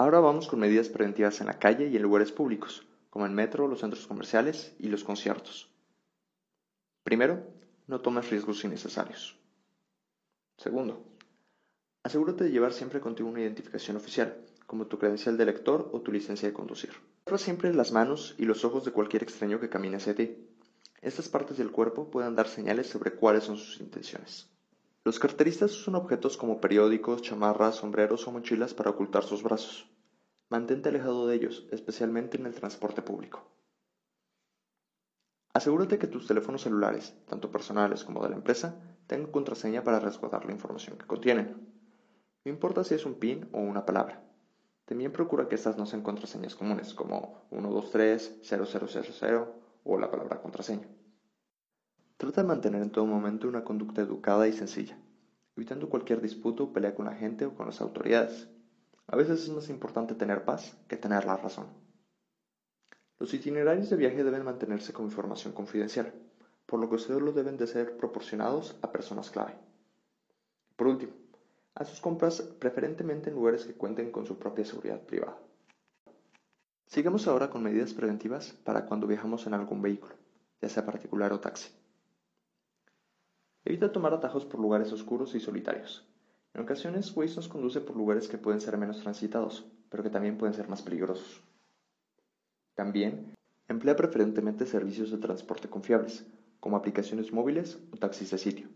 [0.00, 3.68] Ahora vamos con medidas preventivas en la calle y en lugares públicos, como el metro,
[3.68, 5.68] los centros comerciales y los conciertos.
[7.04, 7.46] Primero,
[7.86, 9.36] no tomes riesgos innecesarios.
[10.56, 11.04] Segundo,
[12.02, 16.12] asegúrate de llevar siempre contigo una identificación oficial, como tu credencial de lector o tu
[16.12, 16.92] licencia de conducir.
[17.24, 20.34] Cierra siempre las manos y los ojos de cualquier extraño que camine hacia ti.
[21.02, 24.48] Estas partes del cuerpo pueden dar señales sobre cuáles son sus intenciones.
[25.02, 29.88] Los carteristas usan objetos como periódicos, chamarras, sombreros o mochilas para ocultar sus brazos.
[30.50, 33.42] Mantente alejado de ellos, especialmente en el transporte público.
[35.54, 40.44] Asegúrate que tus teléfonos celulares, tanto personales como de la empresa, tengan contraseña para resguardar
[40.44, 41.56] la información que contienen.
[42.44, 44.22] No importa si es un PIN o una palabra.
[44.84, 49.46] También procura que estas no sean contraseñas comunes, como 123, 0000
[49.82, 50.88] o la palabra contraseña.
[52.20, 54.94] Trata de mantener en todo momento una conducta educada y sencilla,
[55.56, 58.46] evitando cualquier disputa o pelea con la gente o con las autoridades.
[59.06, 61.68] A veces es más importante tener paz que tener la razón.
[63.18, 66.12] Los itinerarios de viaje deben mantenerse con información confidencial,
[66.66, 69.54] por lo que solo deben de ser proporcionados a personas clave.
[70.76, 71.12] Por último,
[71.74, 75.38] haz sus compras preferentemente en lugares que cuenten con su propia seguridad privada.
[76.84, 80.12] Sigamos ahora con medidas preventivas para cuando viajamos en algún vehículo,
[80.60, 81.79] ya sea particular o taxi.
[83.64, 86.06] Evita tomar atajos por lugares oscuros y solitarios.
[86.54, 90.38] En ocasiones, Waze nos conduce por lugares que pueden ser menos transitados, pero que también
[90.38, 91.42] pueden ser más peligrosos.
[92.74, 93.34] También,
[93.68, 96.26] emplea preferentemente servicios de transporte confiables,
[96.58, 98.68] como aplicaciones móviles o taxis de sitio.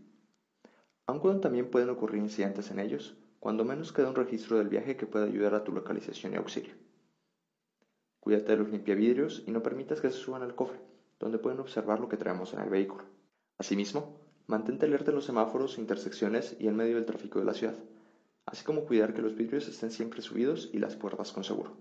[1.07, 5.07] Aunque también pueden ocurrir incidentes en ellos, cuando menos queda un registro del viaje que
[5.07, 6.75] pueda ayudar a tu localización y auxilio.
[8.21, 10.81] Cuídate de los limpiavidrios y no permitas que se suban al cofre,
[11.19, 13.05] donde pueden observar lo que traemos en el vehículo.
[13.59, 17.77] Asimismo, Mantente alerta en los semáforos, intersecciones y en medio del tráfico de la ciudad,
[18.45, 21.77] así como cuidar que los vidrios estén siempre subidos y las puertas con seguro.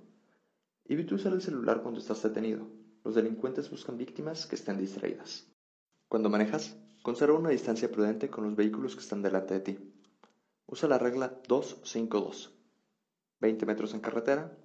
[0.86, 2.68] Evita usar el celular cuando estás detenido.
[3.04, 5.46] Los delincuentes buscan víctimas que estén distraídas.
[6.08, 9.80] Cuando manejas, conserva una distancia prudente con los vehículos que están delante de ti.
[10.66, 12.58] Usa la regla 252.
[13.42, 14.58] 20 metros en carretera,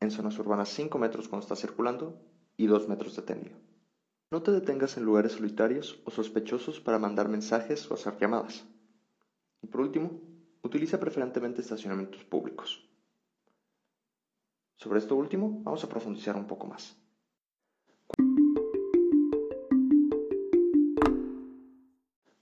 [0.00, 2.18] en zonas urbanas 5 metros cuando estás circulando
[2.56, 3.58] y 2 metros detenido.
[4.34, 8.64] No te detengas en lugares solitarios o sospechosos para mandar mensajes o hacer llamadas.
[9.62, 10.10] Y por último,
[10.60, 12.84] utiliza preferentemente estacionamientos públicos.
[14.74, 16.96] Sobre esto último, vamos a profundizar un poco más.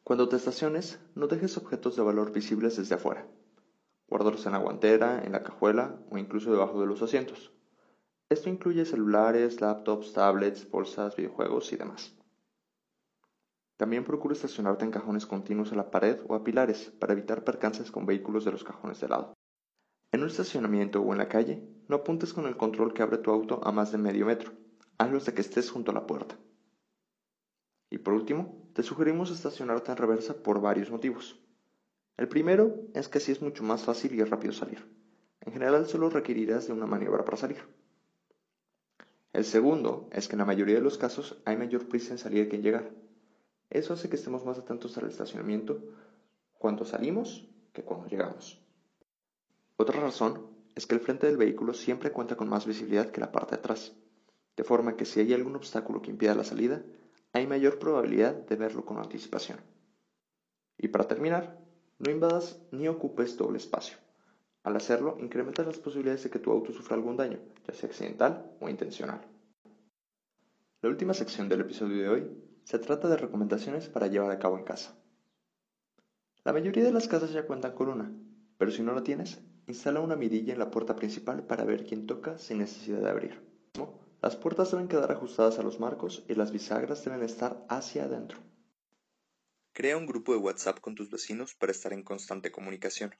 [0.02, 3.28] Cuando te estaciones, no dejes objetos de valor visibles desde afuera.
[4.08, 7.52] Guárdalos en la guantera, en la cajuela o incluso debajo de los asientos.
[8.32, 12.16] Esto incluye celulares, laptops, tablets, bolsas, videojuegos y demás.
[13.76, 17.90] También procura estacionarte en cajones continuos a la pared o a pilares para evitar percances
[17.90, 19.34] con vehículos de los cajones de lado.
[20.12, 23.30] En un estacionamiento o en la calle, no apuntes con el control que abre tu
[23.30, 24.52] auto a más de medio metro.
[24.96, 26.38] Hazlo hasta que estés junto a la puerta.
[27.90, 31.38] Y por último, te sugerimos estacionarte en reversa por varios motivos.
[32.16, 34.90] El primero es que así es mucho más fácil y rápido salir.
[35.42, 37.58] En general solo requerirás de una maniobra para salir.
[39.32, 42.48] El segundo es que en la mayoría de los casos hay mayor prisa en salir
[42.48, 42.90] que en llegar.
[43.70, 45.82] Eso hace que estemos más atentos al estacionamiento
[46.58, 48.60] cuando salimos que cuando llegamos.
[49.76, 53.32] Otra razón es que el frente del vehículo siempre cuenta con más visibilidad que la
[53.32, 53.94] parte de atrás,
[54.56, 56.82] de forma que si hay algún obstáculo que impida la salida,
[57.32, 59.60] hay mayor probabilidad de verlo con anticipación.
[60.76, 61.58] Y para terminar,
[61.98, 63.96] no invadas ni ocupes doble espacio.
[64.62, 68.56] Al hacerlo, incrementas las posibilidades de que tu auto sufra algún daño, ya sea accidental
[68.60, 69.20] o intencional.
[70.82, 72.30] La última sección del episodio de hoy
[72.64, 74.96] se trata de recomendaciones para llevar a cabo en casa.
[76.44, 78.12] La mayoría de las casas ya cuentan con una,
[78.58, 82.06] pero si no la tienes, instala una mirilla en la puerta principal para ver quién
[82.06, 83.52] toca sin necesidad de abrir.
[84.20, 88.38] Las puertas deben quedar ajustadas a los marcos y las bisagras deben estar hacia adentro.
[89.72, 93.14] Crea un grupo de WhatsApp con tus vecinos para estar en constante comunicación.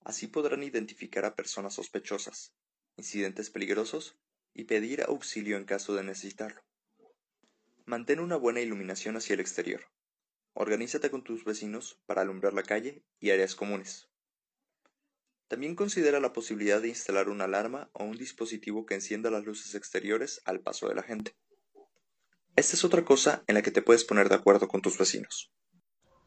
[0.00, 2.52] Así podrán identificar a personas sospechosas,
[2.96, 4.16] incidentes peligrosos
[4.54, 6.62] y pedir auxilio en caso de necesitarlo.
[7.84, 9.82] Mantén una buena iluminación hacia el exterior.
[10.54, 14.08] Organízate con tus vecinos para alumbrar la calle y áreas comunes.
[15.48, 19.74] También considera la posibilidad de instalar una alarma o un dispositivo que encienda las luces
[19.74, 21.34] exteriores al paso de la gente.
[22.54, 25.52] Esta es otra cosa en la que te puedes poner de acuerdo con tus vecinos.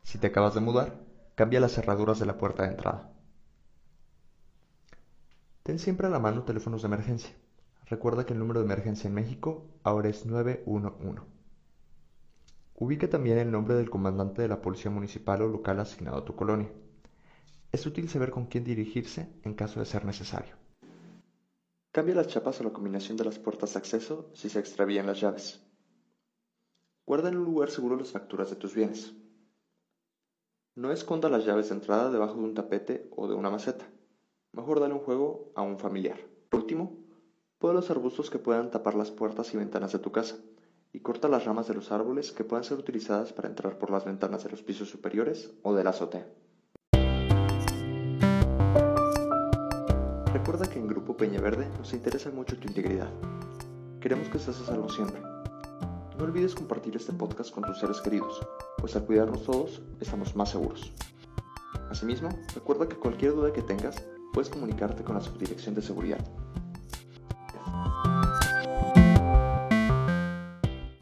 [0.04, 1.00] Si te acabas de mudar,
[1.36, 3.13] cambia las cerraduras de la puerta de entrada.
[5.64, 7.34] Ten siempre a la mano teléfonos de emergencia.
[7.86, 11.22] Recuerda que el número de emergencia en México ahora es 911.
[12.76, 16.36] Ubica también el nombre del comandante de la policía municipal o local asignado a tu
[16.36, 16.70] colonia.
[17.72, 20.56] Es útil saber con quién dirigirse en caso de ser necesario.
[21.94, 25.22] Cambia las chapas o la combinación de las puertas de acceso si se extravían las
[25.22, 25.66] llaves.
[27.06, 29.14] Guarda en un lugar seguro las facturas de tus bienes.
[30.76, 33.88] No esconda las llaves de entrada debajo de un tapete o de una maceta.
[34.54, 36.20] Mejor dale un juego a un familiar.
[36.50, 36.96] Por último,
[37.58, 40.38] poda los arbustos que puedan tapar las puertas y ventanas de tu casa
[40.92, 44.06] y corta las ramas de los árboles que puedan ser utilizadas para entrar por las
[44.06, 46.28] ventanas de los pisos superiores o de la azotea.
[50.32, 53.10] Recuerda que en Grupo Peña Verde nos interesa mucho tu integridad.
[54.02, 55.20] Queremos que estés a salvo siempre.
[55.20, 58.40] No olvides compartir este podcast con tus seres queridos,
[58.78, 60.94] pues al cuidarnos todos estamos más seguros.
[61.90, 66.20] Asimismo, recuerda que cualquier duda que tengas puedes comunicarte con la Subdirección de Seguridad